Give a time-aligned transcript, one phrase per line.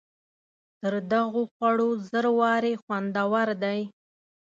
[0.81, 3.79] تر دغو خوړو زر وارې خوندور دی.